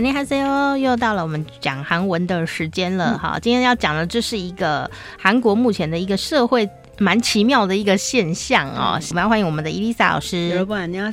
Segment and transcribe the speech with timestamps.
[0.00, 3.38] 家好，又到了我们讲韩文的时间了哈。
[3.40, 6.68] 今天要讲的，这是一个韩国目前的一个社会
[6.98, 9.00] 蛮奇妙的一个现象哦。
[9.10, 10.52] 我们要欢迎我们的伊丽莎老师。
[10.54, 11.10] 여러분，你好。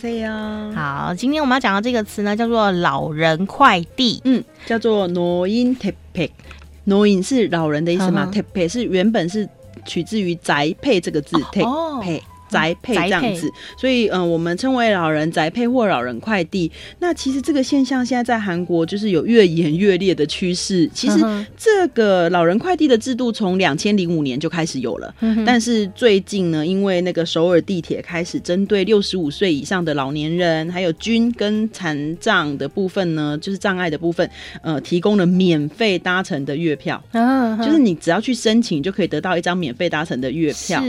[0.76, 4.22] 好，今天我们要讲的这个词呢，叫做“老人快递”。
[4.26, 8.30] 嗯，叫做노인택배。노인是老人的意思嘛？
[8.34, 9.48] 택배是原本是
[9.86, 11.38] 取自于宅配这个字。
[11.54, 12.22] 택배。
[12.51, 16.71] 宅配这样子，所以嗯、呃，我们称为老人宅配或老人快递。
[16.98, 20.88] 那其实这个现象现在在韩国就是有越演越烈的趋势。
[20.93, 21.19] 其实
[21.57, 34.29] 这个老人快递的制度从两千零五年就开始有了，但是最近呢，因为那个首尔地铁开始针对六十五岁以上的老年人，还有军跟残障的部分呢，就是障碍的部分，
[34.63, 37.02] 呃，提供了免费搭乘的月票。
[37.65, 40.82] 就是你只要去申请，就可以得到一张免费搭乘的月票。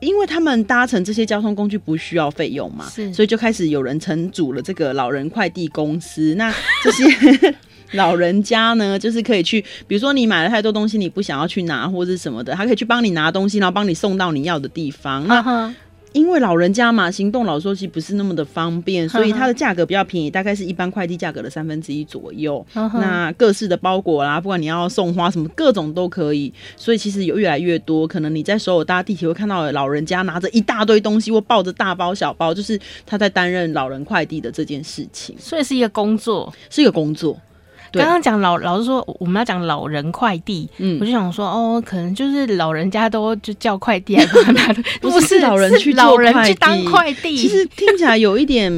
[0.00, 6.34] 因为他们搭乘这些交通工具不需要费用嘛，所以就开始有人成组了这个老人快递公司。
[6.36, 7.54] 那 这些
[7.92, 15.26] 老人家呢，就是可以去，比如说你买了太多东西，你不想要去拿或者什么的，他可以去帮你拿东西，然后帮你送到你要的地方。
[15.26, 15.74] 那
[16.12, 22.64] 因为老人家嘛，行动老说其实不是那么的方便，所以它的价格比较便宜，大概是一般快递价格的三分之一左右。
[22.74, 26.52] 那各式的包裹啦，不管你要送花什么，各种都可以。
[26.76, 35.36] 所以其实有越来越多，可能你在首尔搭地铁会看到老人家拿着一大堆东西，或抱着大包小包，就是他在担任老人快递的这件事情。
[35.38, 37.38] 所以是一个工作，是一个工作。
[37.92, 44.16] 刚刚讲老老师说我们要讲老人快递，嗯，我就想说哦，可能就是老人家都就叫快递
[45.00, 48.70] 不是老人去老人去当快递，其实听起来有一点。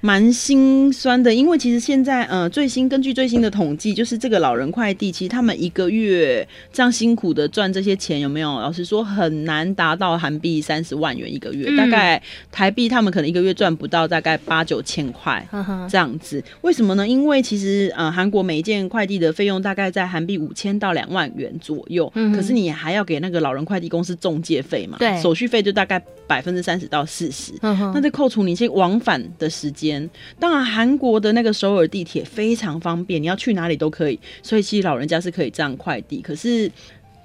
[0.00, 8.58] 蛮心酸的，因为其实现在，呃，最新根据最新的统计，就是这个老人快递，其实他们一个月这样辛苦的赚这些钱，有没有？
[8.60, 15.46] 老实说，很难达到韩币三十万元一个月，嗯、大概台币他们可能一个月赚不到大概八九千块
[15.90, 16.42] 这样子。
[16.62, 17.06] 为什么呢？
[17.06, 24.96] 因为其实，呃，韩国每一件快递的费用大概在韩币五千到两万元左右，嗯、可是你还要给那个老人快递公司中介费嘛？
[24.98, 29.89] 对，手续费就大概百分之三十到四十，那再扣除你一些往返的时间。
[30.38, 36.20] 当然，韩国的那个首尔地铁非常方便，你要去哪里都可以，所以其实老人家是可以这样快递。
[36.20, 36.70] 可是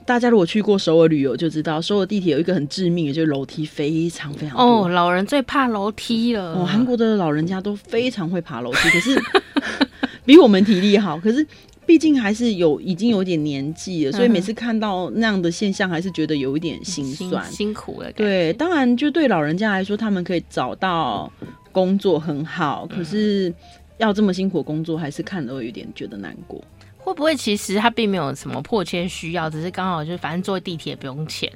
[0.06, 4.58] 大家如果去过首尔旅游就知道，首尔地铁有一个很致命的，就是楼梯非常非常。
[4.58, 6.54] 哦，老人最怕楼梯了。
[6.54, 9.22] 哦，韩国的老人家都非常会爬楼梯，可是
[10.26, 11.20] 比我们体力好。
[11.20, 11.46] 可是。
[11.88, 18.12] 毕竟还是有已经有点年纪了，所以每次看到那样的现象，还是觉得有一点心酸、辛，辛苦了。
[18.14, 21.32] 对，当然就对老人家来说，他们可以找到
[21.76, 23.54] 工作很好，可是
[23.98, 26.64] 要这么辛苦工作，还是看了会有点觉得难过。
[26.98, 31.52] 会不会其实他并没有什么迫切需要，只是刚好就反正坐地铁不用钱，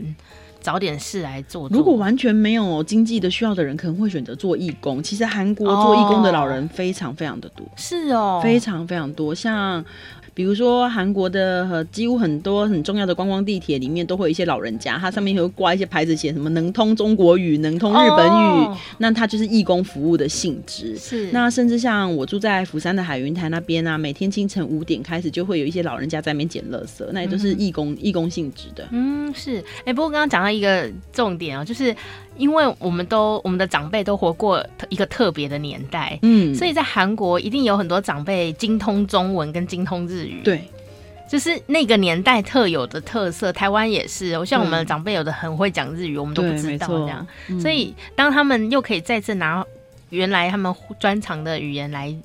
[0.59, 1.77] 找点事来做，做。
[1.77, 5.01] 如果完全没有经济的需要的人，可能会选择做义工。
[5.01, 9.85] 其实韩国做义工的老人非常非常的多，是哦，非常非常多，像。
[10.39, 20.95] 比如说韩国的几乎很多很重要的观光地铁里面都会有一些老人家，它上面会挂一些牌子，写什么能通中国语、能通日本语，哦、那它就是义工服务的性质。
[20.97, 28.87] 是，那甚至像我住在釜山的海云台那边啊，每天清晨五点开始就会有一些老人家在那边捡垃圾，那也都是义工、嗯、义工性质的。
[28.91, 29.57] 嗯，是。
[29.79, 31.93] 哎、欸，不过刚刚讲到一个重点哦，就是。
[32.39, 40.63] 因为我们都我们的长辈都活过一个特别的年代，嗯，所以在韩国一定有很多长辈精通中文跟精通日语，对，
[41.29, 43.51] 就是那个年代特有的特色。
[43.51, 47.27] 台湾也是，像我们的长辈有的很会讲日语，我们都不知道这样。
[47.49, 49.63] 嗯、所以当他们又可以再次拿
[50.09, 52.15] 原来他们专长的语言来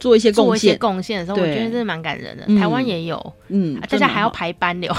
[0.00, 2.42] 做一些做一些贡献的时候，我觉得真的蛮感人的。
[2.48, 4.92] 嗯、台湾也有，嗯，大家还要排班流，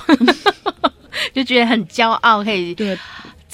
[1.35, 2.97] 就觉得很骄傲，可以对。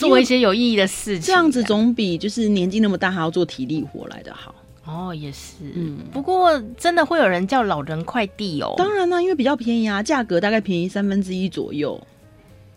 [0.09, 4.53] 做一些有意义的事情，这样子总比就是年纪那么大还要做体力活来的好。
[4.83, 8.73] 哦，也是，嗯，不过真的会有人叫老人快递哦。
[8.75, 12.01] 当然啦，因为比较便宜啊，价格大概便宜三分之一左右。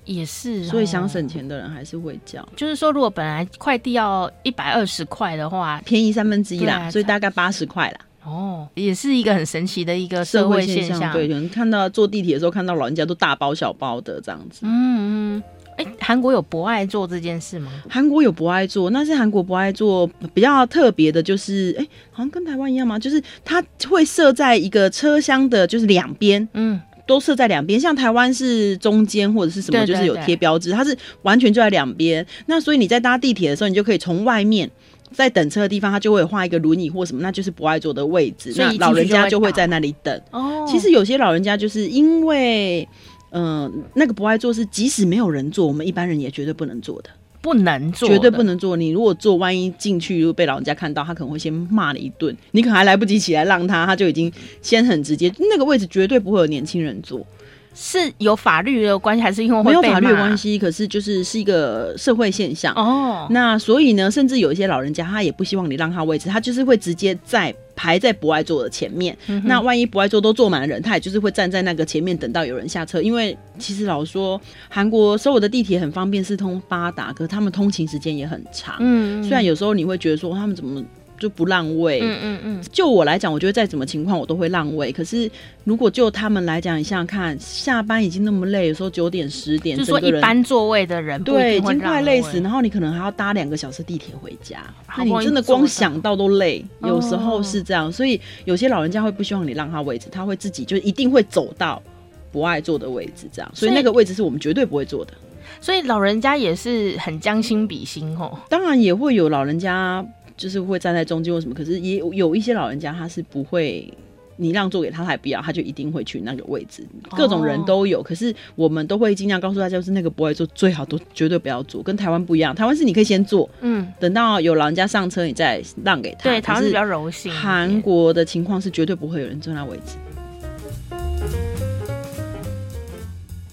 [0.04, 2.46] 也是，所以想省钱的人还是会叫。
[2.54, 8.00] 就是说，如果本来快递要一百二十块的话，便宜三分之一啦，所以大概八十块啦。
[8.22, 11.10] 哦，也是一个很神奇的一个社会现象。
[11.10, 14.60] 对，可能看到坐地铁的时候，看到老人家都大包小包的这样子。
[14.62, 15.42] 嗯嗯。
[15.76, 17.70] 哎，韩国有博爱座这件事吗？
[17.88, 22.98] 韩国有博爱座，那是韩国博爱座比较特别的，就是哎，好像跟台湾一样吗？
[22.98, 32.24] 就是它会设在一个车厢的，就是两边，嗯，都设在两边，像台湾是中间或者是什么，就是有贴标志，它是完全就在两边。
[32.46, 34.70] 那所以你在搭地铁的时候，你就可以从外面
[35.12, 40.20] 在等车的地方，它就会画一个轮椅或什么，那就是不爱坐的位置，那老人家就会在那里等。
[40.30, 42.88] 哦，其实有些老人家就是因为，嗯、
[43.34, 47.10] 呃，那个不爱做是即使没有人做，我们一般人也绝对不能做的。
[47.42, 48.76] 不能做，绝对不能做。
[48.76, 54.32] 你如果做，万一进去如果被老人家看到，他可能会先骂你一顿，你可能还来不及起来让他，他就已经
[54.62, 55.30] 先很直接。
[55.50, 57.26] 那个位置绝对不会有年轻人坐。
[57.74, 60.56] 是有法律的关系，还是因为没有法律的关系？
[60.58, 63.26] 可是就是是一个社会现象哦。
[63.30, 69.16] 那所以呢，甚至有一些老人家，他也不希望你让他位置，他就是会直接在排在不爱坐的前面。
[69.26, 73.02] 嗯、那万一不爱坐都坐满了人，他也就是会站在那个前面等到有人下车。
[73.02, 78.76] 因为其实老说，韩国所有的地铁很方便，四通八达，可是他们通勤时间也很长。
[78.78, 80.82] 嗯，虽然有时候你会觉得说他们怎么。
[81.24, 82.00] 就不让位。
[82.02, 82.64] 嗯嗯嗯。
[82.70, 84.92] 就我来讲，我觉得再怎么情况我都会让位。
[84.92, 85.30] 可是
[85.64, 94.62] 如果就他们来讲，你想想看，下班已经那么累，有时候九点十点，就是说一般座位的人对，已经快累死，然后你可能还要搭两个小时地铁回家，
[94.98, 96.62] 那你真的光想到都累。
[96.82, 101.82] 有时候是这样，所以有些老人家会不希望你让他位置，他会自己就一定会走到
[102.30, 103.50] 不爱坐的位置，这样。
[103.54, 105.14] 所以那个位置是我们绝对不会坐的。
[105.60, 108.38] 所以老人家也是很将心比心哦。
[108.50, 110.04] 当然也会有老人家。
[110.36, 113.92] 就是会站在中间或什么，可是也有一些老人家他是不会，
[114.36, 116.84] 你让座给他，他也不要，他就一定会去那个位置。
[117.10, 121.80] 各种人都有，可是我们都会尽量告诉大家，就是那个不会坐，最好都绝对不要坐。
[121.82, 126.24] 跟台湾不一样，台湾是你可以先坐，嗯，等到有老人家上车，你再让给他。
[126.24, 127.32] 对，台湾是比较柔性。
[127.32, 129.96] 韩国的情况是绝对不会有人坐那位置。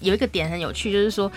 [0.00, 1.30] 有一个点很有趣，就是说。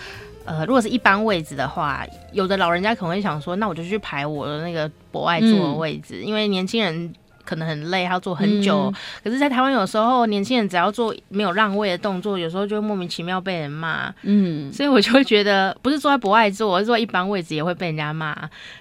[0.46, 7.12] 呃，如果是一般位置的话，有的老人家可能会想说，那我就去排我的那个博爱座的位置，嗯，因为年轻人。
[7.46, 8.92] 可能很累，还要坐很久。
[8.92, 8.94] 嗯、
[9.24, 14.12] 可是，在台湾有时候年轻人只要做没有让位的动作，有时候就会莫名其妙被人骂。
[14.22, 18.36] 嗯，所以我就会觉得，不是坐在博爱座，我是坐一般位置也会被人家骂。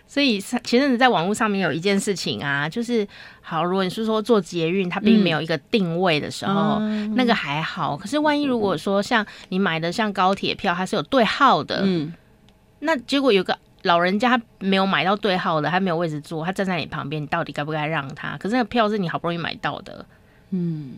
[0.07, 3.07] 所以前阵子在网络上面有一件事情啊，就是
[3.41, 7.95] 好，如果你是说坐捷运，它并没有一个定位的时候，嗯、那个还好。
[7.95, 12.11] 可是万一如果说像你买的像高铁票，它是有对号的，嗯，
[12.79, 13.57] 那结果有个。
[13.85, 18.35] 老人家没有买到对号的，他没有位置坐，他站在你旁边，你到底该不该让他？
[18.37, 20.03] 可是那个票是你好不容易买到的，
[20.49, 20.93] 嗯，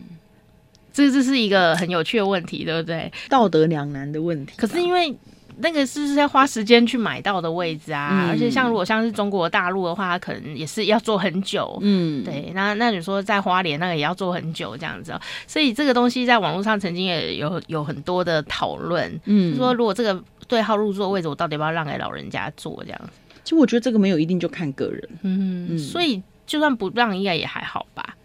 [0.90, 3.12] 这这是一个很有趣的问题，对不对？
[3.28, 4.54] 道德两难的问题。
[4.56, 5.14] 可是因为
[5.60, 12.50] 那个是是要花时间去买到的位置啊，嗯、而且像如果像是中国大陆的话，他可能也是要坐很久，嗯，对。
[12.54, 20.22] 那那你说在花莲那个也要坐很久这样子，喔，所以这个东西在网络上曾经也有有很多的讨论，嗯，就说如果这个。
[20.46, 22.82] 对号入座位置，我到底要不要让给老人家坐？
[22.82, 23.10] 这样子，
[23.44, 25.08] 其实我觉得这个没有一定，就看个人。
[25.20, 28.16] 嗯，嗯，所以就算不让，应该也还好吧。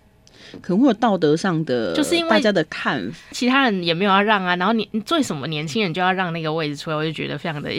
[0.61, 4.55] 可能会有道德上的，就是因为大家的看法，其他人也没有要让啊。
[4.55, 7.71] 然后你你做什么年轻人就要让那个位置出来，我就觉得非常的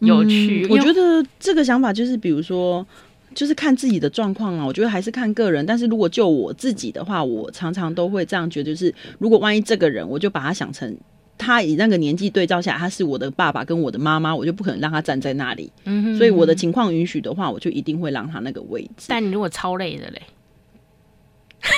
[0.00, 0.66] 有趣。
[0.66, 2.86] 嗯，我觉得这个想法就是，比如说，
[3.34, 4.64] 就是看自己的状况啊。
[4.64, 5.64] 我觉得还是看个人。
[5.64, 10.96] 但是如果就我自己的话，我常常都会这样觉得，就是如果万一这个人，我就把他想成。
[11.38, 15.70] 他以那个年纪对照下来，他是我的爸爸跟我的妈妈，我就不可能让他站在那里。
[15.84, 19.04] 嗯哼，所以我的情况允许的话，我就一定会让他那个位置。
[19.08, 20.22] 但你如果超累的嘞，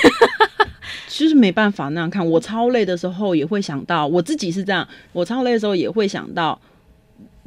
[1.07, 2.25] 其实没办法那样看。
[2.25, 6.59] 我超累的时候也会想到，我自己是这样，我超累的时候也会想到。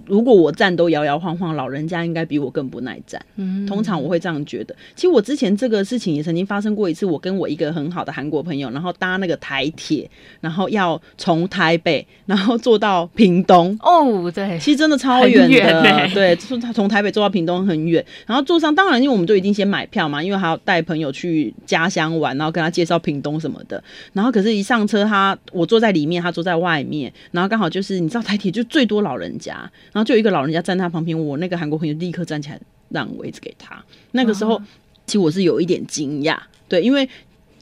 [0.07, 3.25] 如果我站都摇摇晃晃，老人家应该比我更不耐站。
[3.37, 4.75] 嗯，通常我会这样觉得。
[4.95, 7.07] 其实我之前这个事情也曾经发生过一次。
[7.07, 10.09] 我跟我一个很好的韩国朋友，然后搭那个台铁，
[10.41, 13.77] 然后要从台北， 然后坐到屏东。
[13.83, 15.51] 哦，对，其实真的超远的。
[15.51, 18.05] 远对，从从台北坐到屏东很远。
[18.27, 23.83] 然后坐上，当然因为我们就已经先买票嘛，因为还要带朋友去家乡玩，然后跟他介绍屏东什么的。
[24.13, 29.71] 然后可是，一上车他我坐在里面，他坐在外面，然后刚好就是你知道台铁就最多老人家。
[29.93, 33.83] 然后就有一个老人家站他旁边，我那个韩国朋友立刻站起来让位置给他。
[34.13, 34.61] 那个时候，
[35.07, 37.09] 其实我是有一点惊讶，对，因为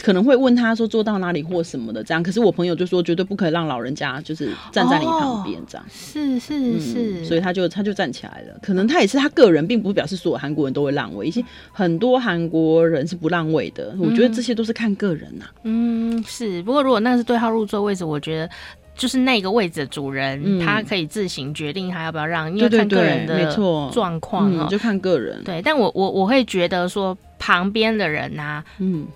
[0.01, 2.23] 可能会问他说坐到哪里或什么的这样。
[2.23, 5.87] 可是我朋友就说绝对不可以让老人家就是站在你旁边这样。
[5.91, 8.59] 是是是，所以他就他就站起来了。
[8.63, 13.95] 可能他也是他个人，并不表示所有韩国人都会让位，一些很多韩国人是不让位的。
[13.99, 15.45] 我觉得这些都是看个人呐。
[15.65, 16.63] 嗯，是。
[16.63, 18.49] 不过如果那是对号入座位置，我觉得。
[19.01, 23.51] 就是那个位置的主人，嗯、他可以自行决定他要不要让，因为看个人的
[23.91, 25.43] 状况啊，就看个人。
[25.43, 29.07] 对，但我我我会觉得说旁边的人呐、啊，嗯，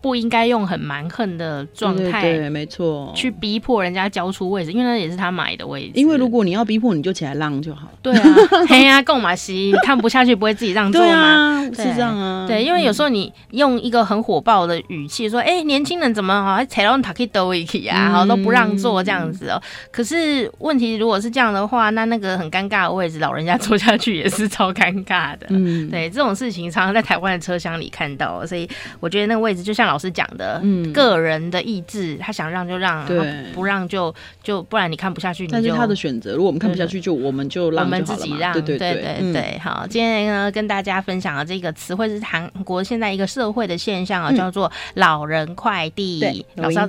[0.00, 5.92] 不应该用很蛮横的状态，对，没错，去逼迫人家交出位置，因为那也是他买的位置。
[5.94, 7.92] 因为如果你要逼迫，你就起来让就好了。
[8.02, 8.34] 对啊，
[8.68, 11.06] 嘿呀，够嘛西，看不下去不会自己让座吗？
[11.06, 12.46] 对啊，是这样啊。
[12.48, 18.10] 对，因为有时候你用一个很火爆的语气说：“哎，年轻人怎么好像踩到塔克多一起啊？
[18.10, 19.60] 好都不让座这样子哦。”
[19.92, 25.46] 可是问题如果是这样的话，那那个很尴尬的位置，老人家坐下去也是超尴尬的。
[25.50, 30.60] 嗯，对，这种事情常常在台湾的车厢里看到，所以我觉得那个位置就像老师讲的。
[30.62, 33.18] 嗯，个人的意志，他想让就让，对，
[33.52, 36.32] 不让就就不然你看不下去，你就，但是他的选择。
[36.32, 39.58] 如果我们看不下去，就我们就让，我们自己让，对对对对对。
[39.58, 46.44] 好，今天呢跟大家分享的这个词汇是韩国现在一个社会的现象啊，叫做“老人快递”。
[46.56, 46.86] 老少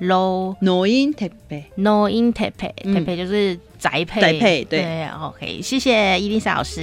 [0.00, 4.82] low no in t a no p t a 就是宅配，宅配对。
[4.82, 6.82] 对，OK，谢谢伊丽莎老师。